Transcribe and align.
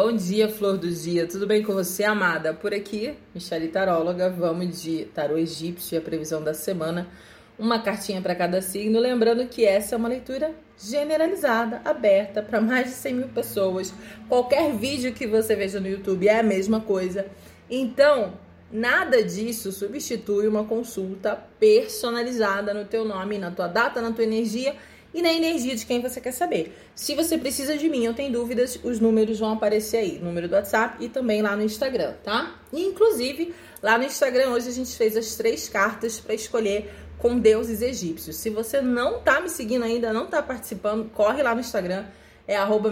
Bom 0.00 0.12
dia, 0.12 0.48
flor 0.48 0.78
do 0.78 0.88
dia. 0.88 1.26
Tudo 1.26 1.44
bem 1.44 1.60
com 1.60 1.72
você, 1.72 2.04
amada? 2.04 2.54
Por 2.54 2.72
aqui, 2.72 3.16
Michelle 3.34 3.66
Taróloga. 3.66 4.30
Vamos 4.30 4.80
de 4.80 5.06
tarô 5.06 5.36
egípcio 5.36 5.96
e 5.96 5.98
a 5.98 6.00
previsão 6.00 6.40
da 6.40 6.54
semana. 6.54 7.08
Uma 7.58 7.80
cartinha 7.80 8.22
para 8.22 8.32
cada 8.36 8.62
signo. 8.62 9.00
Lembrando 9.00 9.44
que 9.48 9.64
essa 9.64 9.96
é 9.96 9.98
uma 9.98 10.08
leitura 10.08 10.54
generalizada, 10.78 11.82
aberta 11.84 12.40
para 12.40 12.60
mais 12.60 12.84
de 12.84 12.92
100 12.92 13.12
mil 13.12 13.28
pessoas. 13.30 13.92
Qualquer 14.28 14.72
vídeo 14.72 15.12
que 15.12 15.26
você 15.26 15.56
veja 15.56 15.80
no 15.80 15.88
YouTube 15.88 16.28
é 16.28 16.38
a 16.38 16.44
mesma 16.44 16.80
coisa. 16.80 17.26
Então, 17.68 18.34
nada 18.70 19.20
disso 19.24 19.72
substitui 19.72 20.46
uma 20.46 20.62
consulta 20.62 21.36
personalizada 21.58 22.72
no 22.72 22.84
teu 22.84 23.04
nome, 23.04 23.36
na 23.36 23.50
tua 23.50 23.66
data, 23.66 24.00
na 24.00 24.12
tua 24.12 24.22
energia 24.22 24.76
e 25.12 25.22
na 25.22 25.32
energia 25.32 25.74
de 25.74 25.86
quem 25.86 26.00
você 26.00 26.20
quer 26.20 26.32
saber. 26.32 26.76
Se 26.94 27.14
você 27.14 27.38
precisa 27.38 27.76
de 27.76 27.88
mim, 27.88 28.04
eu 28.04 28.14
tenho 28.14 28.32
dúvidas, 28.32 28.78
os 28.82 29.00
números 29.00 29.38
vão 29.38 29.52
aparecer 29.52 29.98
aí, 29.98 30.18
número 30.18 30.48
do 30.48 30.54
WhatsApp 30.54 31.02
e 31.04 31.08
também 31.08 31.42
lá 31.42 31.56
no 31.56 31.62
Instagram, 31.62 32.14
tá? 32.22 32.56
E, 32.72 32.84
inclusive, 32.84 33.54
lá 33.82 33.96
no 33.96 34.04
Instagram 34.04 34.50
hoje 34.50 34.68
a 34.68 34.72
gente 34.72 34.96
fez 34.96 35.16
as 35.16 35.34
três 35.34 35.68
cartas 35.68 36.20
para 36.20 36.34
escolher 36.34 36.92
com 37.18 37.38
deuses 37.38 37.82
egípcios. 37.82 38.36
Se 38.36 38.50
você 38.50 38.80
não 38.80 39.20
tá 39.20 39.40
me 39.40 39.48
seguindo 39.48 39.84
ainda, 39.84 40.12
não 40.12 40.26
tá 40.26 40.42
participando, 40.42 41.10
corre 41.10 41.42
lá 41.42 41.54
no 41.54 41.60
Instagram, 41.60 42.04
é 42.46 42.56
arroba 42.56 42.90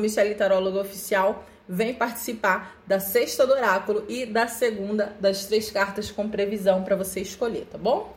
Oficial. 0.80 1.44
Vem 1.68 1.94
participar 1.94 2.80
da 2.86 3.00
sexta 3.00 3.44
do 3.44 3.52
oráculo 3.52 4.04
e 4.08 4.24
da 4.24 4.46
segunda 4.46 5.16
das 5.18 5.46
três 5.46 5.68
cartas 5.68 6.12
com 6.12 6.28
previsão 6.28 6.84
para 6.84 6.94
você 6.94 7.20
escolher, 7.20 7.66
tá 7.66 7.76
bom? 7.76 8.16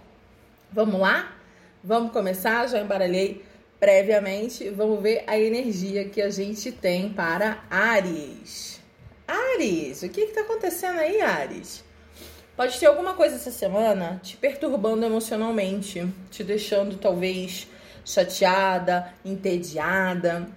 Vamos 0.72 1.02
lá? 1.02 1.36
Vamos 1.84 2.12
começar? 2.12 2.68
Já 2.68 2.80
embaralhei 2.80 3.44
previamente, 3.80 4.70
vamos 4.70 5.02
ver 5.02 5.24
a 5.26 5.40
energia 5.40 6.06
que 6.06 6.22
a 6.22 6.30
gente 6.30 6.72
tem 6.72 7.10
para 7.10 7.64
Ares. 7.70 8.82
Ares, 9.28 10.04
o 10.04 10.10
que 10.10 10.22
está 10.22 10.42
acontecendo 10.42 11.00
aí, 11.00 11.22
Ares? 11.22 11.84
Pode 12.58 12.78
ter 12.78 12.88
alguma 12.88 13.14
coisa 13.14 13.36
essa 13.36 13.52
semana 13.52 14.20
te 14.22 14.36
perturbando 14.36 15.06
emocionalmente, 15.06 16.06
te 16.30 16.44
deixando 16.44 16.98
talvez 16.98 17.68
chateada, 18.04 19.14
entediada. 19.24 20.48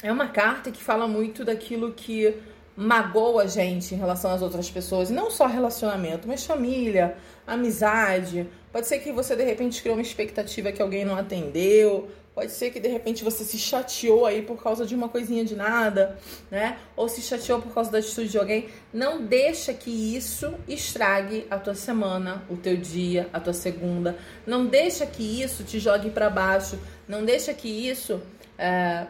É 0.00 0.12
uma 0.12 0.28
carta 0.28 0.70
que 0.70 0.82
fala 0.82 1.08
muito 1.08 1.44
daquilo 1.44 1.92
que 1.92 2.36
magoa 2.76 3.42
a 3.42 3.46
gente 3.48 3.92
em 3.92 3.98
relação 3.98 4.30
às 4.30 4.40
outras 4.40 4.70
pessoas, 4.70 5.10
e 5.10 5.12
não 5.12 5.32
só 5.32 5.46
relacionamento, 5.46 6.28
mas 6.28 6.46
família, 6.46 7.16
amizade. 7.44 8.48
Pode 8.70 8.86
ser 8.86 9.00
que 9.00 9.10
você 9.10 9.34
de 9.34 9.42
repente 9.42 9.82
criou 9.82 9.96
uma 9.96 10.02
expectativa 10.02 10.70
que 10.70 10.80
alguém 10.80 11.04
não 11.04 11.16
atendeu, 11.16 12.08
Pode 12.38 12.52
ser 12.52 12.70
que 12.70 12.78
de 12.78 12.86
repente 12.86 13.24
você 13.24 13.42
se 13.42 13.58
chateou 13.58 14.24
aí 14.24 14.42
por 14.42 14.62
causa 14.62 14.86
de 14.86 14.94
uma 14.94 15.08
coisinha 15.08 15.44
de 15.44 15.56
nada, 15.56 16.16
né? 16.48 16.78
Ou 16.94 17.08
se 17.08 17.20
chateou 17.20 17.60
por 17.60 17.74
causa 17.74 17.90
da 17.90 17.98
atitude 17.98 18.28
de 18.28 18.38
alguém. 18.38 18.68
Não 18.92 19.26
deixa 19.26 19.74
que 19.74 19.90
isso 19.90 20.54
estrague 20.68 21.48
a 21.50 21.58
tua 21.58 21.74
semana, 21.74 22.44
o 22.48 22.56
teu 22.56 22.76
dia, 22.76 23.28
a 23.32 23.40
tua 23.40 23.52
segunda. 23.52 24.16
Não 24.46 24.66
deixa 24.66 25.04
que 25.04 25.42
isso 25.42 25.64
te 25.64 25.80
jogue 25.80 26.10
para 26.10 26.30
baixo. 26.30 26.78
Não 27.08 27.24
deixa 27.24 27.52
que 27.52 27.66
isso 27.68 28.22
é, 28.56 29.08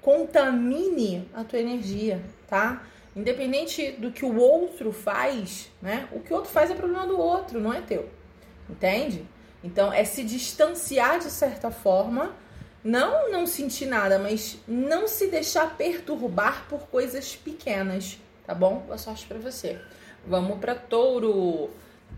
contamine 0.00 1.28
a 1.34 1.44
tua 1.44 1.58
energia, 1.58 2.22
tá? 2.48 2.86
Independente 3.14 3.92
do 3.98 4.10
que 4.10 4.24
o 4.24 4.38
outro 4.38 4.92
faz, 4.92 5.68
né? 5.82 6.08
O 6.10 6.20
que 6.20 6.32
o 6.32 6.36
outro 6.36 6.50
faz 6.50 6.70
é 6.70 6.74
problema 6.74 7.06
do 7.06 7.20
outro, 7.20 7.60
não 7.60 7.70
é 7.70 7.82
teu. 7.82 8.08
Entende? 8.66 9.26
Então 9.62 9.92
é 9.92 10.04
se 10.04 10.24
distanciar 10.24 11.18
de 11.18 11.30
certa 11.30 11.70
forma 11.70 12.40
não 12.84 13.30
não 13.30 13.46
sentir 13.46 13.86
nada, 13.86 14.18
mas 14.18 14.58
não 14.66 15.06
se 15.06 15.28
deixar 15.28 15.76
perturbar 15.76 16.66
por 16.68 16.88
coisas 16.88 17.36
pequenas, 17.36 18.18
tá 18.46 18.54
bom? 18.54 18.78
Boa 18.86 18.98
sorte 18.98 19.26
para 19.26 19.38
você. 19.38 19.78
Vamos 20.26 20.58
para 20.58 20.74
Touro. 20.74 21.70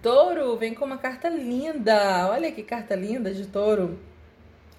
Touro 0.03 0.57
vem 0.57 0.75
com 0.75 0.85
uma 0.85 0.99
carta 0.99 1.29
linda. 1.29 2.29
Olha 2.29 2.51
que 2.53 2.63
carta 2.63 2.95
linda 2.95 3.33
de 3.33 3.47
Touro. 3.47 3.99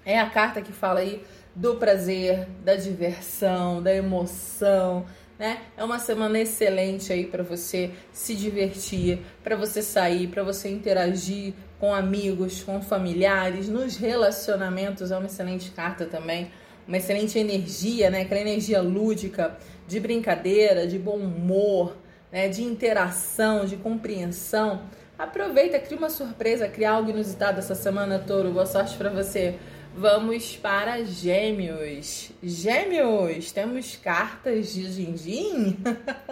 É 0.04 0.18
a 0.18 0.30
carta 0.30 0.62
que 0.62 0.72
fala 0.72 1.00
aí 1.00 1.24
do 1.54 1.76
prazer, 1.76 2.46
da 2.62 2.76
diversão, 2.76 3.82
da 3.82 3.92
emoção, 3.92 5.06
né? 5.38 5.62
É 5.76 5.82
uma 5.82 5.98
semana 5.98 6.38
excelente 6.38 7.12
aí 7.12 7.26
para 7.26 7.42
você 7.42 7.90
se 8.12 8.34
divertir, 8.34 9.20
para 9.42 9.56
você 9.56 9.82
sair, 9.82 10.28
para 10.28 10.42
você 10.42 10.68
interagir 10.68 11.54
com 11.78 11.94
amigos, 11.94 12.62
com 12.62 12.80
familiares, 12.80 13.68
nos 13.68 13.96
relacionamentos. 13.96 15.10
É 15.10 15.16
uma 15.16 15.26
excelente 15.26 15.70
carta 15.70 16.06
também, 16.06 16.50
uma 16.86 16.96
excelente 16.96 17.38
energia, 17.38 18.10
né? 18.10 18.22
Aquela 18.22 18.40
energia 18.40 18.80
lúdica, 18.80 19.56
de 19.86 20.00
brincadeira, 20.00 20.86
de 20.86 20.98
bom 20.98 21.16
humor, 21.16 21.96
né? 22.32 22.48
De 22.48 22.62
interação, 22.62 23.64
de 23.64 23.76
compreensão. 23.76 24.82
Aproveita, 25.18 25.78
cria 25.78 25.96
uma 25.96 26.10
surpresa, 26.10 26.68
cria 26.68 26.90
algo 26.90 27.10
inusitado 27.10 27.58
essa 27.58 27.74
semana, 27.74 28.18
Touro. 28.18 28.52
Boa 28.52 28.66
sorte 28.66 28.96
para 28.96 29.10
você. 29.10 29.58
Vamos 29.98 30.58
para 30.58 31.02
Gêmeos. 31.04 32.30
Gêmeos, 32.42 33.50
temos 33.50 33.96
cartas 33.96 34.74
de 34.74 34.94
din-din? 34.94 35.78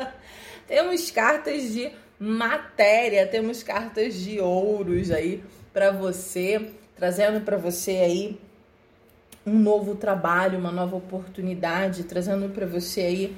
temos 0.68 1.10
cartas 1.10 1.72
de 1.72 1.90
matéria, 2.18 3.26
temos 3.26 3.62
cartas 3.62 4.14
de 4.14 4.40
ouros 4.40 5.10
aí 5.10 5.42
para 5.72 5.90
você, 5.90 6.70
trazendo 6.96 7.40
para 7.40 7.56
você 7.56 7.90
aí 7.90 8.40
um 9.46 9.58
novo 9.58 9.94
trabalho, 9.94 10.58
uma 10.58 10.72
nova 10.72 10.96
oportunidade, 10.96 12.04
trazendo 12.04 12.48
para 12.48 12.66
você 12.66 13.00
aí 13.02 13.36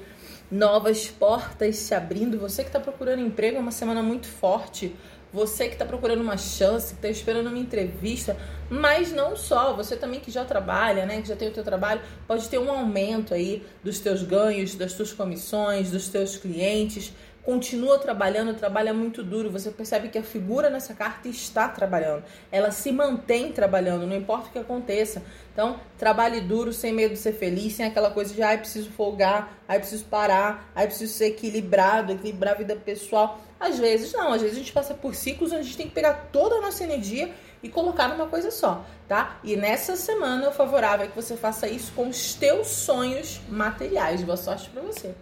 novas 0.49 1.07
portas 1.07 1.75
se 1.77 1.93
abrindo. 1.93 2.39
Você 2.39 2.63
que 2.63 2.69
está 2.69 2.79
procurando 2.79 3.21
emprego, 3.21 3.57
é 3.57 3.59
uma 3.59 3.71
semana 3.71 4.01
muito 4.01 4.27
forte. 4.27 4.95
Você 5.33 5.67
que 5.67 5.73
está 5.73 5.85
procurando 5.85 6.21
uma 6.21 6.37
chance, 6.37 6.93
que 6.93 6.99
está 6.99 7.09
esperando 7.09 7.47
uma 7.47 7.57
entrevista, 7.57 8.37
mas 8.69 9.11
não 9.11 9.35
só, 9.35 9.75
você 9.75 9.97
também 9.97 10.21
que 10.21 10.31
já 10.31 10.45
trabalha, 10.45 11.05
né, 11.05 11.21
que 11.21 11.27
já 11.27 11.35
tem 11.35 11.49
o 11.49 11.51
teu 11.51 11.65
trabalho, 11.65 11.99
pode 12.25 12.47
ter 12.47 12.57
um 12.57 12.71
aumento 12.71 13.33
aí 13.33 13.61
dos 13.83 13.99
teus 13.99 14.23
ganhos, 14.23 14.75
das 14.75 14.93
tuas 14.93 15.11
comissões, 15.11 15.91
dos 15.91 16.07
teus 16.07 16.37
clientes, 16.37 17.11
continua 17.47 17.97
trabalhando, 17.97 18.53
trabalha 18.53 18.93
muito 18.93 19.23
duro. 19.23 19.49
Você 19.49 19.71
percebe 19.71 20.09
que 20.09 20.17
a 20.17 20.21
figura 20.21 20.69
nessa 20.69 20.93
carta 20.93 21.29
está 21.29 21.69
trabalhando. 21.69 22.25
Ela 22.51 22.71
se 22.71 22.91
mantém 22.91 23.53
trabalhando, 23.53 24.05
não 24.05 24.17
importa 24.17 24.49
o 24.49 24.51
que 24.51 24.59
aconteça. 24.59 25.23
Então, 25.53 25.79
trabalhe 25.97 26.41
duro, 26.41 26.73
sem 26.73 26.91
medo 26.91 27.13
de 27.13 27.19
ser 27.19 27.31
feliz, 27.31 27.71
sem 27.71 27.85
aquela 27.85 28.11
coisa 28.11 28.33
de 28.33 28.43
ai, 28.43 28.57
preciso 28.57 28.91
folgar, 28.91 29.59
ai, 29.65 29.79
preciso 29.79 30.03
parar, 30.07 30.69
ai, 30.75 30.87
preciso 30.87 31.13
ser 31.13 31.27
equilibrado, 31.27 32.11
equilibrar 32.11 32.53
a 32.53 32.57
vida 32.57 32.75
pessoal. 32.75 33.39
Às 33.57 33.79
vezes 33.79 34.11
não, 34.11 34.33
às 34.33 34.41
vezes 34.41 34.57
a 34.57 34.59
gente 34.59 34.73
passa 34.73 34.93
por 34.93 35.15
ciclos 35.15 35.53
onde 35.53 35.61
a 35.61 35.63
gente 35.63 35.77
tem 35.77 35.87
que 35.87 35.93
pegar 35.93 36.27
toda 36.33 36.55
a 36.55 36.61
nossa 36.61 36.83
energia 36.83 37.33
e 37.63 37.69
colocar 37.69 38.09
numa 38.09 38.27
coisa 38.27 38.51
só, 38.51 38.85
tá? 39.07 39.39
E 39.41 39.55
nessa 39.55 39.95
semana 39.95 40.49
o 40.49 40.51
favorável 40.51 41.05
é 41.05 41.09
que 41.09 41.15
você 41.15 41.37
faça 41.37 41.65
isso 41.65 41.93
com 41.95 42.09
os 42.09 42.33
teus 42.33 42.67
sonhos 42.67 43.39
materiais. 43.47 44.21
Boa 44.21 44.35
sorte 44.35 44.69
para 44.69 44.81
você. 44.81 45.15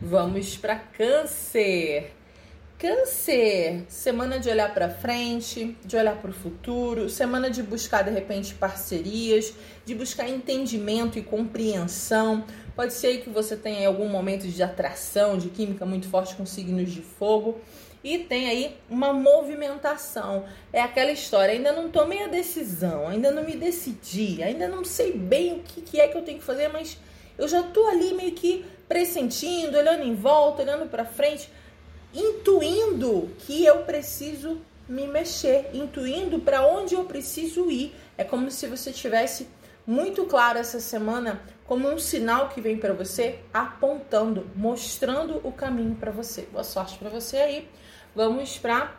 Vamos 0.00 0.58
para 0.58 0.76
Câncer. 0.76 2.12
Câncer, 2.78 3.86
semana 3.88 4.38
de 4.38 4.50
olhar 4.50 4.74
para 4.74 4.90
frente, 4.90 5.74
de 5.82 5.96
olhar 5.96 6.20
para 6.20 6.30
o 6.30 6.34
futuro, 6.34 7.08
semana 7.08 7.48
de 7.48 7.62
buscar 7.62 8.02
de 8.02 8.10
repente 8.10 8.52
parcerias, 8.52 9.54
de 9.86 9.94
buscar 9.94 10.28
entendimento 10.28 11.18
e 11.18 11.22
compreensão. 11.22 12.44
Pode 12.74 12.92
ser 12.92 13.22
que 13.22 13.30
você 13.30 13.56
tenha 13.56 13.88
algum 13.88 14.06
momento 14.06 14.46
de 14.46 14.62
atração, 14.62 15.38
de 15.38 15.48
química 15.48 15.86
muito 15.86 16.10
forte 16.10 16.34
com 16.34 16.44
signos 16.44 16.92
de 16.92 17.00
fogo. 17.00 17.58
E 18.04 18.18
tem 18.18 18.50
aí 18.50 18.76
uma 18.90 19.14
movimentação. 19.14 20.44
É 20.74 20.82
aquela 20.82 21.10
história, 21.10 21.54
ainda 21.54 21.72
não 21.72 21.90
tomei 21.90 22.22
a 22.22 22.28
decisão, 22.28 23.08
ainda 23.08 23.30
não 23.30 23.44
me 23.44 23.56
decidi, 23.56 24.42
ainda 24.42 24.68
não 24.68 24.84
sei 24.84 25.14
bem 25.14 25.54
o 25.54 25.60
que, 25.60 25.80
que 25.80 25.98
é 25.98 26.06
que 26.06 26.18
eu 26.18 26.22
tenho 26.22 26.38
que 26.38 26.44
fazer, 26.44 26.68
mas 26.68 26.98
eu 27.38 27.48
já 27.48 27.62
tô 27.62 27.86
ali 27.86 28.14
meio 28.14 28.32
que 28.32 28.64
pressentindo, 28.88 29.76
olhando 29.76 30.02
em 30.02 30.14
volta, 30.14 30.62
olhando 30.62 30.86
para 30.86 31.04
frente, 31.04 31.50
intuindo 32.14 33.30
que 33.40 33.64
eu 33.64 33.82
preciso 33.82 34.60
me 34.88 35.06
mexer, 35.06 35.70
intuindo 35.74 36.38
para 36.40 36.66
onde 36.66 36.94
eu 36.94 37.04
preciso 37.04 37.70
ir. 37.70 37.94
É 38.16 38.24
como 38.24 38.50
se 38.50 38.66
você 38.66 38.92
tivesse 38.92 39.48
muito 39.86 40.24
claro 40.24 40.58
essa 40.58 40.80
semana 40.80 41.40
como 41.66 41.88
um 41.88 41.98
sinal 41.98 42.48
que 42.48 42.60
vem 42.60 42.76
para 42.78 42.92
você, 42.92 43.40
apontando, 43.52 44.46
mostrando 44.54 45.40
o 45.42 45.50
caminho 45.50 45.96
para 45.96 46.12
você. 46.12 46.42
Boa 46.52 46.64
sorte 46.64 46.96
para 46.98 47.10
você 47.10 47.38
aí. 47.38 47.68
Vamos 48.14 48.56
para 48.58 48.94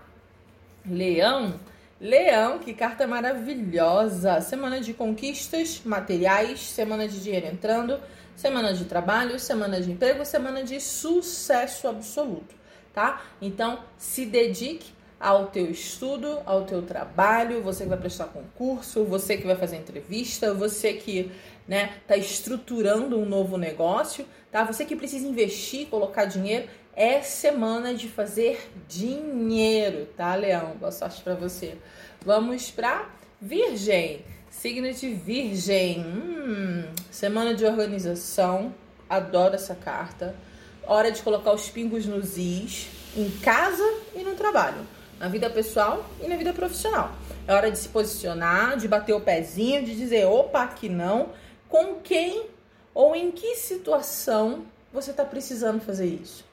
Leão. 0.86 1.60
Leão, 2.00 2.60
que 2.60 2.74
carta 2.74 3.08
maravilhosa! 3.08 4.40
Semana 4.42 4.80
de 4.80 4.94
conquistas 4.94 5.82
materiais, 5.84 6.60
semana 6.60 7.08
de 7.08 7.24
dinheiro 7.24 7.48
entrando, 7.48 8.00
semana 8.38 8.72
de 8.72 8.86
trabalho, 8.86 9.40
semana 9.40 9.82
de 9.82 9.92
emprego, 9.92 10.24
semana 10.24 10.64
de 10.64 10.80
sucesso 10.80 11.88
absoluto, 11.88 12.56
tá? 12.94 13.24
Então, 13.42 13.80
se 13.98 14.26
dedique 14.26 14.94
ao 15.20 15.48
teu 15.48 15.72
estudo, 15.72 16.40
ao 16.46 16.64
teu 16.64 16.84
trabalho, 16.84 17.64
você 17.64 17.84
que 17.84 17.90
vai 17.90 17.98
prestar 17.98 18.26
concurso, 18.26 19.04
você 19.04 19.36
que 19.38 19.48
vai 19.48 19.56
fazer 19.56 19.78
entrevista, 19.78 20.54
você 20.54 20.94
que 20.94 21.32
né, 21.68 21.96
tá 22.08 22.16
estruturando 22.16 23.18
um 23.18 23.26
novo 23.26 23.58
negócio, 23.58 24.24
tá? 24.52 24.64
Você 24.64 24.86
que 24.86 24.96
precisa 24.96 25.28
investir, 25.28 25.88
colocar 25.88 26.26
dinheiro, 26.26 26.70
é 26.96 27.22
semana 27.22 27.96
de 27.96 28.08
fazer 28.08 28.70
dinheiro, 28.88 30.08
tá, 30.16 30.36
Leão? 30.36 30.76
Boa 30.80 30.92
sorte 30.92 31.22
para 31.24 31.34
você. 31.34 31.76
Vamos 32.24 32.70
para 32.70 33.10
Virgem. 33.42 34.24
Signo 34.50 34.92
de 34.92 35.14
Virgem. 35.14 36.00
Hum, 36.06 36.86
semana 37.12 37.54
de 37.54 37.66
organização. 37.66 38.74
Adoro 39.10 39.56
essa 39.56 39.76
carta. 39.76 40.36
Hora 40.84 41.12
de 41.12 41.22
colocar 41.22 41.54
os 41.54 41.70
pingos 41.70 42.06
nos 42.06 42.38
is 42.38 42.88
em 43.16 43.30
casa 43.40 43.84
e 44.16 44.24
no 44.24 44.36
trabalho 44.36 44.98
na 45.20 45.28
vida 45.28 45.50
pessoal 45.50 46.06
e 46.22 46.28
na 46.28 46.36
vida 46.36 46.54
profissional. 46.54 47.12
É 47.48 47.54
hora 47.54 47.72
de 47.72 47.78
se 47.78 47.90
posicionar, 47.90 48.78
de 48.78 48.88
bater 48.88 49.14
o 49.14 49.22
pezinho, 49.22 49.84
de 49.84 49.96
dizer 49.96 50.26
opa, 50.26 50.64
aqui 50.64 50.90
não. 50.90 51.30
Com 51.70 51.96
quem 51.96 52.46
ou 52.94 53.16
em 53.16 53.32
que 53.32 53.56
situação 53.56 54.66
você 54.92 55.12
está 55.12 55.26
precisando 55.26 55.82
fazer 55.82 56.06
isso? 56.06 56.46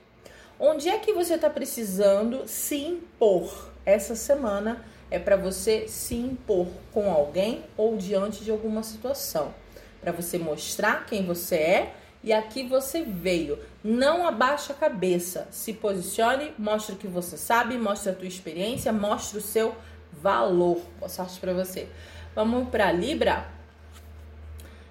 Onde 0.58 0.88
é 0.88 0.98
que 0.98 1.12
você 1.12 1.34
está 1.34 1.50
precisando 1.50 2.46
se 2.46 2.76
impor? 2.76 3.72
Essa 3.84 4.14
semana 4.14 4.84
é 5.10 5.18
para 5.18 5.36
você 5.36 5.86
se 5.88 6.14
impor 6.14 6.66
com 6.92 7.10
alguém 7.10 7.64
ou 7.76 7.96
diante 7.96 8.44
de 8.44 8.50
alguma 8.50 8.82
situação, 8.82 9.54
para 10.00 10.12
você 10.12 10.38
mostrar 10.38 11.06
quem 11.06 11.24
você 11.24 11.56
é 11.56 11.94
e 12.22 12.32
aqui 12.32 12.66
você 12.66 13.02
veio. 13.02 13.58
Não 13.82 14.26
abaixa 14.26 14.72
a 14.72 14.76
cabeça, 14.76 15.46
se 15.50 15.72
posicione, 15.72 16.52
mostre 16.58 16.94
o 16.94 16.98
que 16.98 17.06
você 17.06 17.36
sabe, 17.36 17.76
mostre 17.76 18.10
a 18.10 18.14
tua 18.14 18.26
experiência, 18.26 18.92
mostre 18.92 19.38
o 19.38 19.42
seu 19.42 19.74
valor. 20.12 20.80
Boa 20.98 21.08
sorte 21.08 21.38
para 21.38 21.52
você. 21.52 21.88
Vamos 22.34 22.68
para 22.70 22.90
Libra. 22.90 23.53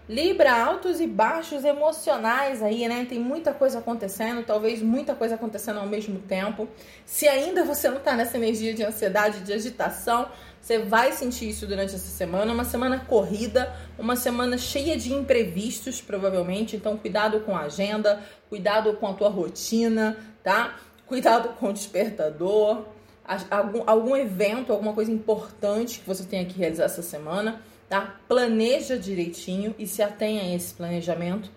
Libra, 0.07 0.51
altos 0.65 0.99
e 0.99 1.07
baixos 1.07 1.63
emocionais 1.63 2.61
aí, 2.61 2.85
né? 2.89 3.05
Tem 3.07 3.17
muita 3.17 3.53
coisa 3.53 3.79
acontecendo, 3.79 4.43
talvez 4.45 4.81
muita 4.81 5.15
coisa 5.15 5.35
acontecendo 5.35 5.79
ao 5.79 5.87
mesmo 5.87 6.19
tempo. 6.19 6.67
Se 7.05 7.25
ainda 7.25 7.63
você 7.63 7.89
não 7.89 8.01
tá 8.01 8.13
nessa 8.13 8.35
energia 8.35 8.73
de 8.73 8.83
ansiedade, 8.83 9.39
de 9.39 9.53
agitação, 9.53 10.27
você 10.59 10.79
vai 10.79 11.13
sentir 11.13 11.49
isso 11.49 11.65
durante 11.65 11.95
essa 11.95 12.09
semana. 12.09 12.51
Uma 12.51 12.65
semana 12.65 12.99
corrida, 12.99 13.73
uma 13.97 14.17
semana 14.17 14.57
cheia 14.57 14.97
de 14.97 15.13
imprevistos, 15.13 16.01
provavelmente. 16.01 16.75
Então, 16.75 16.97
cuidado 16.97 17.39
com 17.39 17.55
a 17.55 17.61
agenda, 17.61 18.21
cuidado 18.49 18.93
com 18.95 19.07
a 19.07 19.13
tua 19.13 19.29
rotina, 19.29 20.17
tá? 20.43 20.79
Cuidado 21.07 21.49
com 21.57 21.69
o 21.69 21.73
despertador, 21.73 22.83
algum, 23.49 23.83
algum 23.87 24.17
evento, 24.17 24.73
alguma 24.73 24.91
coisa 24.91 25.11
importante 25.13 25.99
que 25.99 26.05
você 26.05 26.25
tenha 26.25 26.43
que 26.43 26.59
realizar 26.59 26.85
essa 26.85 27.01
semana 27.01 27.61
tá? 27.93 28.15
Planeja 28.27 28.97
direitinho 28.97 29.75
e 29.77 29.85
se 29.85 30.01
atenha 30.01 30.41
a 30.41 30.55
esse 30.55 30.73
planejamento 30.73 31.51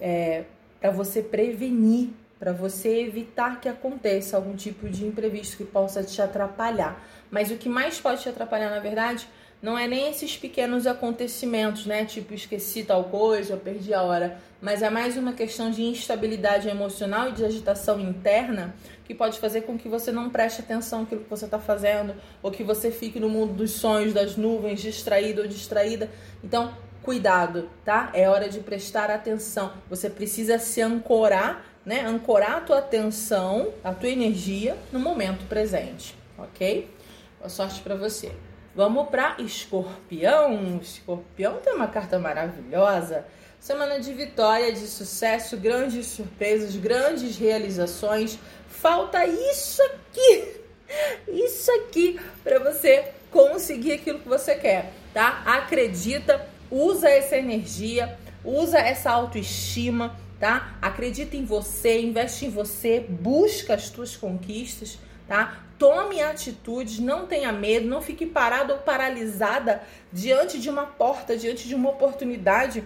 é, 0.00 0.44
para 0.80 0.90
você 0.90 1.22
prevenir, 1.22 2.08
para 2.38 2.50
você 2.50 3.00
evitar 3.00 3.60
que 3.60 3.68
aconteça 3.68 4.38
algum 4.38 4.56
tipo 4.56 4.88
de 4.88 5.04
imprevisto 5.04 5.58
que 5.58 5.64
possa 5.64 6.02
te 6.02 6.22
atrapalhar. 6.22 7.06
Mas 7.30 7.50
o 7.50 7.58
que 7.58 7.68
mais 7.68 8.00
pode 8.00 8.22
te 8.22 8.28
atrapalhar, 8.30 8.70
na 8.70 8.80
verdade, 8.80 9.28
não 9.62 9.78
é 9.78 9.86
nem 9.88 10.10
esses 10.10 10.36
pequenos 10.36 10.86
acontecimentos, 10.86 11.86
né? 11.86 12.04
Tipo, 12.04 12.34
esqueci 12.34 12.84
tal 12.84 13.04
coisa, 13.04 13.56
perdi 13.56 13.94
a 13.94 14.02
hora. 14.02 14.38
Mas 14.60 14.82
é 14.82 14.90
mais 14.90 15.16
uma 15.16 15.32
questão 15.32 15.70
de 15.70 15.82
instabilidade 15.82 16.68
emocional 16.68 17.30
e 17.30 17.32
de 17.32 17.44
agitação 17.44 17.98
interna 18.00 18.74
que 19.04 19.14
pode 19.14 19.38
fazer 19.38 19.62
com 19.62 19.78
que 19.78 19.88
você 19.88 20.12
não 20.12 20.28
preste 20.28 20.60
atenção 20.60 21.00
naquilo 21.00 21.22
que 21.22 21.30
você 21.30 21.44
está 21.44 21.58
fazendo, 21.58 22.14
ou 22.42 22.50
que 22.50 22.64
você 22.64 22.90
fique 22.90 23.20
no 23.20 23.28
mundo 23.28 23.54
dos 23.54 23.72
sonhos, 23.72 24.12
das 24.12 24.36
nuvens, 24.36 24.80
distraído 24.80 25.42
ou 25.42 25.48
distraída. 25.48 26.10
Então, 26.42 26.74
cuidado, 27.02 27.70
tá? 27.84 28.10
É 28.12 28.28
hora 28.28 28.48
de 28.48 28.60
prestar 28.60 29.10
atenção. 29.10 29.72
Você 29.88 30.10
precisa 30.10 30.58
se 30.58 30.82
ancorar, 30.82 31.64
né? 31.84 32.00
Ancorar 32.00 32.56
a 32.56 32.60
tua 32.60 32.78
atenção, 32.78 33.72
a 33.84 33.94
tua 33.94 34.08
energia 34.08 34.76
no 34.92 34.98
momento 34.98 35.46
presente, 35.48 36.16
ok? 36.36 36.90
Boa 37.38 37.48
sorte 37.48 37.80
para 37.80 37.94
você. 37.94 38.32
Vamos 38.76 39.08
para 39.08 39.36
Escorpião. 39.38 40.78
Escorpião 40.82 41.54
tem 41.64 41.72
uma 41.72 41.86
carta 41.86 42.18
maravilhosa. 42.18 43.24
Semana 43.58 43.98
de 43.98 44.12
vitória, 44.12 44.70
de 44.70 44.86
sucesso, 44.86 45.56
grandes 45.56 46.08
surpresas, 46.08 46.76
grandes 46.76 47.38
realizações. 47.38 48.38
Falta 48.68 49.24
isso 49.24 49.80
aqui, 49.82 50.60
isso 51.26 51.72
aqui 51.72 52.20
para 52.44 52.58
você 52.58 53.12
conseguir 53.30 53.92
aquilo 53.92 54.18
que 54.18 54.28
você 54.28 54.54
quer, 54.54 54.92
tá? 55.14 55.42
Acredita, 55.46 56.46
usa 56.70 57.08
essa 57.08 57.38
energia, 57.38 58.18
usa 58.44 58.78
essa 58.78 59.10
autoestima, 59.10 60.14
tá? 60.38 60.76
Acredita 60.82 61.34
em 61.34 61.46
você, 61.46 61.98
investe 62.02 62.44
em 62.44 62.50
você, 62.50 63.00
busca 63.00 63.72
as 63.72 63.88
tuas 63.88 64.14
conquistas, 64.14 64.98
tá? 65.26 65.58
Tome 65.78 66.22
atitudes, 66.22 66.98
não 66.98 67.26
tenha 67.26 67.52
medo, 67.52 67.86
não 67.86 68.00
fique 68.00 68.24
parado 68.24 68.72
ou 68.72 68.78
paralisada 68.78 69.82
diante 70.12 70.58
de 70.58 70.70
uma 70.70 70.86
porta, 70.86 71.36
diante 71.36 71.68
de 71.68 71.74
uma 71.74 71.90
oportunidade. 71.90 72.82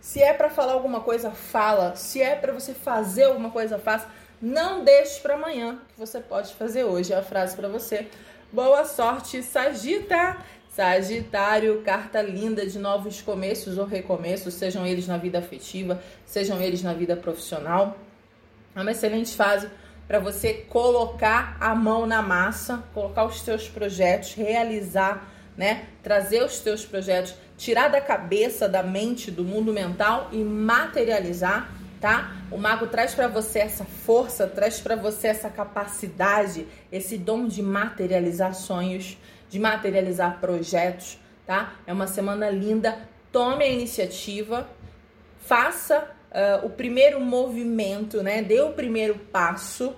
Se 0.00 0.22
é 0.22 0.32
para 0.32 0.48
falar 0.48 0.72
alguma 0.72 1.00
coisa, 1.00 1.30
fala. 1.30 1.96
Se 1.96 2.22
é 2.22 2.36
para 2.36 2.52
você 2.52 2.72
fazer 2.72 3.24
alguma 3.24 3.50
coisa, 3.50 3.78
faça. 3.78 4.08
Não 4.40 4.84
deixe 4.84 5.20
para 5.20 5.34
amanhã, 5.34 5.80
que 5.88 5.98
você 5.98 6.20
pode 6.20 6.54
fazer 6.54 6.84
hoje. 6.84 7.12
É 7.12 7.16
a 7.16 7.22
frase 7.22 7.56
para 7.56 7.68
você. 7.68 8.06
Boa 8.52 8.84
sorte, 8.84 9.42
Sagita! 9.42 10.38
Sagitário, 10.70 11.82
carta 11.82 12.22
linda 12.22 12.64
de 12.64 12.78
novos 12.78 13.20
começos 13.20 13.76
ou 13.78 13.84
recomeços, 13.84 14.54
sejam 14.54 14.86
eles 14.86 15.08
na 15.08 15.16
vida 15.16 15.40
afetiva, 15.40 16.00
sejam 16.24 16.60
eles 16.62 16.84
na 16.84 16.94
vida 16.94 17.16
profissional. 17.16 17.96
É 18.76 18.80
uma 18.80 18.92
excelente 18.92 19.34
fase 19.34 19.68
para 20.08 20.18
você 20.18 20.54
colocar 20.54 21.58
a 21.60 21.74
mão 21.74 22.06
na 22.06 22.22
massa, 22.22 22.82
colocar 22.94 23.24
os 23.24 23.42
seus 23.42 23.68
projetos, 23.68 24.32
realizar, 24.32 25.28
né? 25.54 25.84
Trazer 26.02 26.42
os 26.42 26.56
seus 26.56 26.86
projetos, 26.86 27.34
tirar 27.58 27.88
da 27.88 28.00
cabeça, 28.00 28.66
da 28.66 28.82
mente, 28.82 29.30
do 29.30 29.44
mundo 29.44 29.70
mental 29.70 30.30
e 30.32 30.38
materializar, 30.42 31.70
tá? 32.00 32.32
O 32.50 32.56
mago 32.56 32.86
traz 32.86 33.14
para 33.14 33.28
você 33.28 33.58
essa 33.58 33.84
força, 33.84 34.46
traz 34.46 34.80
para 34.80 34.96
você 34.96 35.28
essa 35.28 35.50
capacidade, 35.50 36.66
esse 36.90 37.18
dom 37.18 37.46
de 37.46 37.62
materializar 37.62 38.54
sonhos, 38.54 39.18
de 39.50 39.58
materializar 39.58 40.40
projetos, 40.40 41.18
tá? 41.46 41.74
É 41.86 41.92
uma 41.92 42.06
semana 42.06 42.48
linda. 42.48 42.96
Tome 43.30 43.62
a 43.62 43.68
iniciativa, 43.68 44.66
faça 45.38 46.08
uh, 46.30 46.66
o 46.66 46.70
primeiro 46.70 47.20
movimento, 47.20 48.22
né? 48.22 48.42
Dê 48.42 48.60
o 48.60 48.72
primeiro 48.72 49.14
passo. 49.16 49.94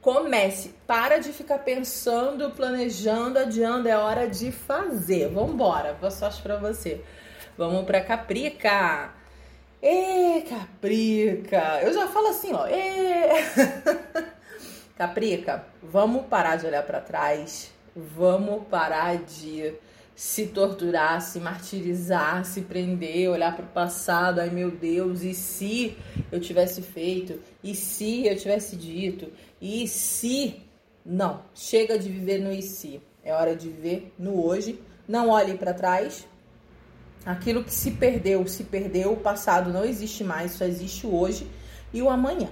Comece. 0.00 0.74
Para 0.86 1.18
de 1.18 1.32
ficar 1.32 1.58
pensando, 1.58 2.50
planejando, 2.50 3.38
adiando. 3.38 3.88
É 3.88 3.96
hora 3.96 4.28
de 4.28 4.52
fazer. 4.52 5.28
Vambora. 5.28 5.94
Boa 5.94 6.10
sorte 6.10 6.42
pra 6.42 6.56
você. 6.56 7.02
Vamos 7.56 7.84
pra 7.84 8.00
Caprica. 8.00 9.12
Ê, 9.80 10.42
Caprica. 10.42 11.80
Eu 11.82 11.92
já 11.92 12.08
falo 12.08 12.28
assim, 12.28 12.52
ó. 12.52 12.66
Ê. 12.66 13.28
Caprica, 14.96 15.64
vamos 15.82 16.26
parar 16.26 16.56
de 16.56 16.66
olhar 16.66 16.82
para 16.84 17.00
trás. 17.00 17.72
Vamos 17.96 18.66
parar 18.68 19.16
de 19.18 19.74
se 20.14 20.46
torturar, 20.46 21.20
se 21.20 21.40
martirizar, 21.40 22.44
se 22.44 22.62
prender, 22.62 23.28
olhar 23.28 23.54
para 23.54 23.64
o 23.64 23.68
passado, 23.68 24.40
ai 24.40 24.50
meu 24.50 24.70
Deus, 24.70 25.22
e 25.22 25.34
se 25.34 25.96
eu 26.30 26.40
tivesse 26.40 26.82
feito, 26.82 27.40
e 27.62 27.74
se 27.74 28.26
eu 28.26 28.36
tivesse 28.36 28.76
dito, 28.76 29.30
e 29.60 29.88
se. 29.88 30.62
Não, 31.04 31.42
chega 31.54 31.98
de 31.98 32.08
viver 32.08 32.38
no 32.38 32.50
e 32.50 32.62
se. 32.62 33.00
É 33.22 33.34
hora 33.34 33.54
de 33.54 33.68
viver 33.68 34.12
no 34.18 34.42
hoje. 34.42 34.80
Não 35.06 35.28
olhe 35.28 35.56
para 35.58 35.74
trás. 35.74 36.26
Aquilo 37.26 37.64
que 37.64 37.72
se 37.72 37.90
perdeu, 37.90 38.46
se 38.46 38.64
perdeu, 38.64 39.12
o 39.12 39.16
passado 39.16 39.72
não 39.72 39.84
existe 39.84 40.22
mais, 40.22 40.52
só 40.52 40.64
existe 40.64 41.06
o 41.06 41.14
hoje 41.14 41.46
e 41.92 42.02
o 42.02 42.10
amanhã. 42.10 42.50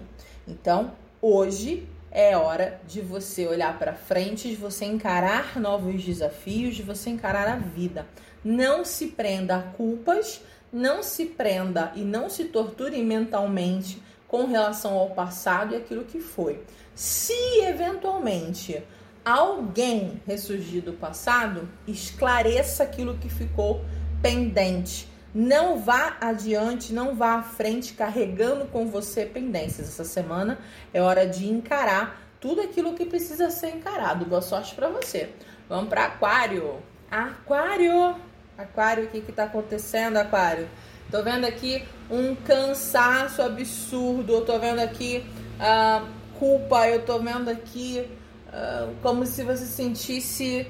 Então, 0.48 0.92
hoje 1.20 1.86
é 2.14 2.36
hora 2.36 2.78
de 2.86 3.00
você 3.00 3.46
olhar 3.46 3.78
para 3.78 3.94
frente, 3.94 4.48
de 4.48 4.56
você 4.56 4.84
encarar 4.84 5.58
novos 5.58 6.04
desafios, 6.04 6.76
de 6.76 6.82
você 6.82 7.08
encarar 7.08 7.48
a 7.48 7.56
vida. 7.56 8.06
Não 8.44 8.84
se 8.84 9.08
prenda 9.08 9.56
a 9.56 9.62
culpas, 9.62 10.42
não 10.70 11.02
se 11.02 11.24
prenda 11.24 11.90
e 11.96 12.00
não 12.00 12.28
se 12.28 12.44
torture 12.44 13.02
mentalmente 13.02 14.02
com 14.28 14.44
relação 14.44 14.94
ao 14.94 15.10
passado 15.10 15.72
e 15.72 15.76
aquilo 15.76 16.04
que 16.04 16.20
foi. 16.20 16.62
Se 16.94 17.32
eventualmente 17.62 18.82
alguém 19.24 20.20
ressurgir 20.26 20.82
do 20.82 20.92
passado, 20.92 21.66
esclareça 21.86 22.82
aquilo 22.82 23.16
que 23.16 23.30
ficou 23.30 23.82
pendente. 24.20 25.08
Não 25.34 25.78
vá 25.78 26.16
adiante, 26.20 26.92
não 26.92 27.14
vá 27.14 27.36
à 27.36 27.42
frente 27.42 27.94
carregando 27.94 28.66
com 28.66 28.86
você 28.86 29.24
pendências. 29.24 29.88
Essa 29.88 30.04
semana 30.04 30.58
é 30.92 31.00
hora 31.00 31.26
de 31.26 31.48
encarar 31.48 32.20
tudo 32.38 32.60
aquilo 32.60 32.94
que 32.94 33.06
precisa 33.06 33.50
ser 33.50 33.70
encarado. 33.70 34.26
Boa 34.26 34.42
sorte 34.42 34.74
para 34.74 34.88
você. 34.88 35.30
Vamos 35.68 35.88
para 35.88 36.04
Aquário. 36.04 36.80
Aquário. 37.10 38.16
Aquário, 38.58 39.04
o 39.04 39.06
que 39.08 39.20
que 39.22 39.32
tá 39.32 39.44
acontecendo, 39.44 40.18
Aquário? 40.18 40.68
Tô 41.10 41.22
vendo 41.22 41.46
aqui 41.46 41.82
um 42.10 42.34
cansaço 42.34 43.40
absurdo. 43.40 44.34
Eu 44.34 44.44
tô 44.44 44.58
vendo 44.58 44.80
aqui 44.80 45.24
uh, 45.58 46.06
culpa. 46.38 46.88
Eu 46.88 47.06
tô 47.06 47.18
vendo 47.18 47.48
aqui 47.48 48.06
uh, 48.48 48.94
como 49.00 49.24
se 49.24 49.42
você 49.42 49.64
sentisse 49.64 50.66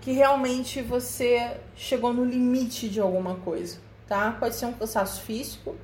que 0.00 0.12
realmente 0.12 0.80
você 0.80 1.56
chegou 1.74 2.14
no 2.14 2.24
limite 2.24 2.88
de 2.88 3.00
alguma 3.00 3.34
coisa, 3.34 3.78
tá? 4.08 4.32
Pode 4.32 4.54
ser 4.54 4.66
um 4.66 4.72
cansaço 4.72 5.22
físico, 5.22 5.76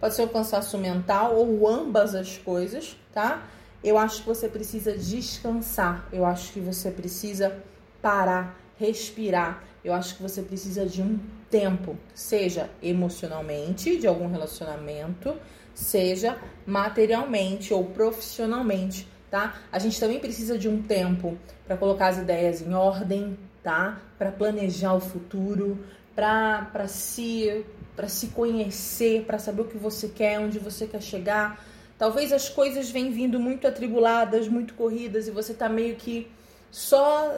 pode 0.00 0.14
ser 0.14 0.22
um 0.22 0.28
cansaço 0.28 0.76
mental 0.78 1.34
ou 1.34 1.68
ambas 1.68 2.14
as 2.14 2.38
coisas, 2.38 2.96
tá? 3.12 3.42
Eu 3.82 3.98
acho 3.98 4.20
que 4.20 4.26
você 4.26 4.48
precisa 4.48 4.96
descansar, 4.96 6.08
eu 6.12 6.24
acho 6.24 6.52
que 6.52 6.60
você 6.60 6.90
precisa 6.90 7.62
parar, 8.00 8.58
respirar. 8.78 9.64
Eu 9.84 9.92
acho 9.92 10.16
que 10.16 10.22
você 10.22 10.42
precisa 10.42 10.86
de 10.86 11.02
um 11.02 11.18
tempo, 11.50 11.96
seja 12.14 12.70
emocionalmente, 12.80 13.96
de 13.96 14.06
algum 14.06 14.28
relacionamento, 14.28 15.34
seja 15.74 16.38
materialmente 16.64 17.74
ou 17.74 17.84
profissionalmente, 17.86 19.08
tá? 19.28 19.54
A 19.72 19.78
gente 19.80 19.98
também 19.98 20.20
precisa 20.20 20.56
de 20.56 20.68
um 20.68 20.80
tempo 20.80 21.36
para 21.66 21.76
colocar 21.76 22.08
as 22.08 22.18
ideias 22.18 22.62
em 22.62 22.74
ordem, 22.74 23.36
tá? 23.62 24.00
Para 24.18 24.30
planejar 24.30 24.94
o 24.94 25.00
futuro, 25.00 25.78
para 26.14 26.86
se 26.88 27.64
para 27.94 28.08
se 28.08 28.28
conhecer, 28.28 29.24
para 29.24 29.38
saber 29.38 29.62
o 29.62 29.64
que 29.66 29.76
você 29.76 30.08
quer, 30.08 30.40
onde 30.40 30.58
você 30.58 30.86
quer 30.86 31.02
chegar. 31.02 31.62
Talvez 31.98 32.32
as 32.32 32.48
coisas 32.48 32.90
venham 32.90 33.12
vindo 33.12 33.38
muito 33.38 33.66
atribuladas, 33.66 34.48
muito 34.48 34.74
corridas 34.74 35.28
e 35.28 35.30
você 35.30 35.52
tá 35.52 35.68
meio 35.68 35.94
que 35.96 36.30
só 36.70 37.30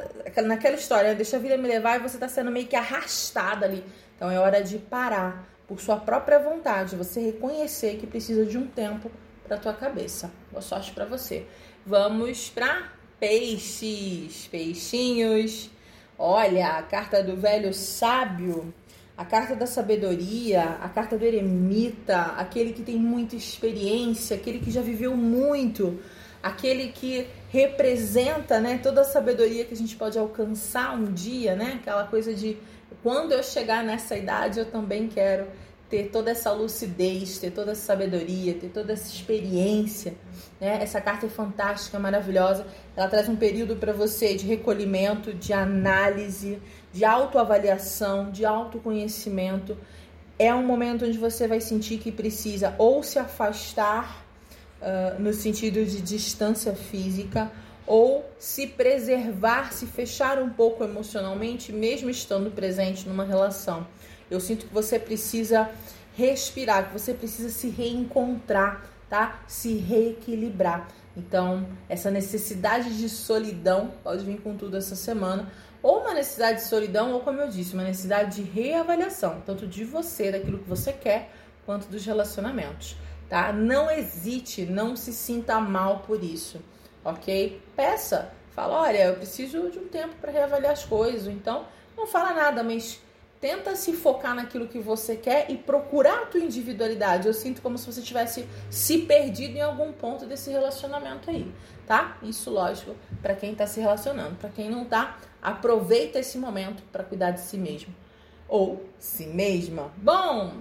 naquela 0.44 0.76
história, 0.76 1.14
deixa 1.14 1.36
a 1.36 1.40
vida 1.40 1.56
me 1.56 1.66
levar 1.66 1.96
e 1.96 2.02
você 2.02 2.16
tá 2.16 2.28
sendo 2.28 2.52
meio 2.52 2.68
que 2.68 2.76
arrastada 2.76 3.66
ali. 3.66 3.84
Então 4.14 4.30
é 4.30 4.38
hora 4.38 4.62
de 4.62 4.78
parar 4.78 5.44
por 5.66 5.80
sua 5.80 5.96
própria 5.96 6.38
vontade, 6.38 6.94
você 6.94 7.20
reconhecer 7.20 7.96
que 7.96 8.06
precisa 8.06 8.46
de 8.46 8.56
um 8.56 8.66
tempo 8.66 9.10
para 9.46 9.56
tua 9.56 9.74
cabeça. 9.74 10.30
Boa 10.50 10.62
sorte 10.62 10.92
para 10.92 11.04
você. 11.04 11.46
Vamos 11.84 12.48
para 12.48 12.92
peixes, 13.18 14.46
peixinhos. 14.46 15.70
Olha, 16.18 16.78
a 16.78 16.82
carta 16.82 17.22
do 17.22 17.36
velho 17.36 17.74
sábio, 17.74 18.72
a 19.16 19.24
carta 19.24 19.54
da 19.54 19.66
sabedoria, 19.66 20.78
a 20.80 20.88
carta 20.88 21.18
do 21.18 21.24
eremita, 21.24 22.34
aquele 22.36 22.72
que 22.72 22.82
tem 22.82 22.96
muita 22.96 23.34
experiência, 23.34 24.36
aquele 24.36 24.60
que 24.60 24.70
já 24.70 24.80
viveu 24.80 25.16
muito, 25.16 26.00
aquele 26.42 26.88
que 26.88 27.26
representa, 27.50 28.60
né, 28.60 28.78
toda 28.82 29.00
a 29.00 29.04
sabedoria 29.04 29.64
que 29.64 29.74
a 29.74 29.76
gente 29.76 29.96
pode 29.96 30.18
alcançar 30.18 30.94
um 30.94 31.12
dia, 31.12 31.56
né? 31.56 31.78
Aquela 31.80 32.04
coisa 32.04 32.34
de 32.34 32.56
quando 33.02 33.32
eu 33.32 33.42
chegar 33.42 33.82
nessa 33.84 34.16
idade, 34.16 34.58
eu 34.58 34.66
também 34.66 35.08
quero 35.08 35.46
ter 35.88 36.10
toda 36.10 36.30
essa 36.30 36.50
lucidez, 36.52 37.38
ter 37.38 37.50
toda 37.50 37.72
essa 37.72 37.82
sabedoria, 37.82 38.54
ter 38.54 38.68
toda 38.68 38.92
essa 38.92 39.12
experiência. 39.12 40.14
Né? 40.60 40.82
Essa 40.82 41.00
carta 41.00 41.26
é 41.26 41.28
fantástica, 41.28 41.98
maravilhosa. 41.98 42.66
Ela 42.96 43.08
traz 43.08 43.28
um 43.28 43.36
período 43.36 43.76
para 43.76 43.92
você 43.92 44.34
de 44.34 44.46
recolhimento, 44.46 45.32
de 45.32 45.52
análise, 45.52 46.58
de 46.92 47.04
autoavaliação, 47.04 48.30
de 48.30 48.44
autoconhecimento. 48.44 49.76
É 50.38 50.54
um 50.54 50.64
momento 50.64 51.04
onde 51.04 51.18
você 51.18 51.46
vai 51.46 51.60
sentir 51.60 51.98
que 51.98 52.10
precisa 52.10 52.74
ou 52.78 53.02
se 53.02 53.18
afastar 53.18 54.24
uh, 54.80 55.20
no 55.20 55.32
sentido 55.32 55.84
de 55.84 56.00
distância 56.00 56.74
física 56.74 57.50
ou 57.86 58.24
se 58.38 58.66
preservar, 58.66 59.72
se 59.72 59.86
fechar 59.86 60.40
um 60.40 60.48
pouco 60.48 60.82
emocionalmente, 60.82 61.72
mesmo 61.72 62.08
estando 62.08 62.50
presente 62.50 63.06
numa 63.08 63.24
relação. 63.24 63.86
Eu 64.34 64.40
sinto 64.40 64.66
que 64.66 64.74
você 64.74 64.98
precisa 64.98 65.70
respirar, 66.16 66.88
que 66.88 66.98
você 66.98 67.14
precisa 67.14 67.48
se 67.48 67.68
reencontrar, 67.68 68.84
tá? 69.08 69.42
Se 69.46 69.74
reequilibrar. 69.74 70.88
Então, 71.16 71.66
essa 71.88 72.10
necessidade 72.10 72.96
de 72.98 73.08
solidão 73.08 73.92
pode 74.02 74.24
vir 74.24 74.40
com 74.40 74.56
tudo 74.56 74.76
essa 74.76 74.96
semana, 74.96 75.50
ou 75.82 76.00
uma 76.00 76.14
necessidade 76.14 76.58
de 76.58 76.64
solidão, 76.64 77.12
ou 77.12 77.20
como 77.20 77.40
eu 77.40 77.48
disse, 77.48 77.74
uma 77.74 77.84
necessidade 77.84 78.36
de 78.36 78.42
reavaliação, 78.42 79.42
tanto 79.44 79.66
de 79.66 79.84
você, 79.84 80.32
daquilo 80.32 80.58
que 80.58 80.68
você 80.68 80.92
quer, 80.92 81.30
quanto 81.64 81.86
dos 81.88 82.04
relacionamentos, 82.04 82.96
tá? 83.28 83.52
Não 83.52 83.90
hesite, 83.90 84.64
não 84.64 84.96
se 84.96 85.12
sinta 85.12 85.60
mal 85.60 86.00
por 86.00 86.22
isso, 86.22 86.60
ok? 87.04 87.60
Peça, 87.76 88.32
fala, 88.50 88.82
olha, 88.82 89.04
eu 89.04 89.14
preciso 89.16 89.70
de 89.70 89.78
um 89.78 89.88
tempo 89.88 90.14
para 90.20 90.32
reavaliar 90.32 90.72
as 90.72 90.84
coisas, 90.84 91.28
então 91.28 91.66
não 91.96 92.06
fala 92.06 92.32
nada, 92.32 92.62
mas 92.62 93.00
tenta 93.44 93.76
se 93.76 93.92
focar 93.92 94.34
naquilo 94.34 94.66
que 94.66 94.78
você 94.78 95.16
quer 95.16 95.50
e 95.50 95.58
procurar 95.58 96.22
a 96.22 96.24
tua 96.24 96.40
individualidade. 96.40 97.26
Eu 97.26 97.34
sinto 97.34 97.60
como 97.60 97.76
se 97.76 97.84
você 97.84 98.00
tivesse 98.00 98.48
se 98.70 99.02
perdido 99.02 99.54
em 99.58 99.60
algum 99.60 99.92
ponto 99.92 100.24
desse 100.24 100.50
relacionamento 100.50 101.28
aí, 101.28 101.52
tá? 101.86 102.16
Isso 102.22 102.48
lógico 102.48 102.96
para 103.20 103.34
quem 103.34 103.54
tá 103.54 103.66
se 103.66 103.80
relacionando. 103.80 104.36
Para 104.36 104.48
quem 104.48 104.70
não 104.70 104.86
tá, 104.86 105.18
aproveita 105.42 106.20
esse 106.20 106.38
momento 106.38 106.82
para 106.90 107.04
cuidar 107.04 107.32
de 107.32 107.40
si 107.42 107.58
mesmo 107.58 107.94
ou 108.48 108.82
si 108.98 109.26
mesma. 109.26 109.92
Bom, 109.98 110.54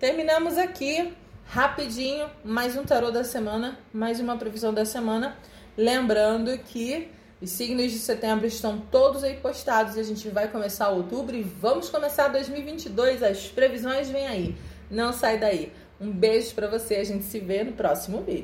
terminamos 0.00 0.58
aqui 0.58 1.14
rapidinho 1.46 2.28
mais 2.44 2.76
um 2.76 2.82
tarô 2.82 3.12
da 3.12 3.22
semana, 3.22 3.78
mais 3.92 4.18
uma 4.18 4.36
previsão 4.36 4.74
da 4.74 4.84
semana, 4.84 5.38
lembrando 5.76 6.58
que 6.58 7.12
os 7.44 7.50
signos 7.50 7.92
de 7.92 7.98
setembro 7.98 8.46
estão 8.46 8.80
todos 8.90 9.22
aí 9.22 9.36
postados 9.36 9.96
e 9.96 10.00
a 10.00 10.02
gente 10.02 10.30
vai 10.30 10.48
começar 10.48 10.88
outubro 10.88 11.36
e 11.36 11.42
vamos 11.42 11.90
começar 11.90 12.28
2022. 12.28 13.22
As 13.22 13.48
previsões 13.48 14.08
vêm 14.08 14.26
aí. 14.26 14.56
Não 14.90 15.12
sai 15.12 15.38
daí. 15.38 15.70
Um 16.00 16.10
beijo 16.10 16.54
para 16.54 16.68
você, 16.68 16.96
a 16.96 17.04
gente 17.04 17.24
se 17.24 17.38
vê 17.38 17.62
no 17.62 17.72
próximo 17.72 18.22
vídeo. 18.22 18.42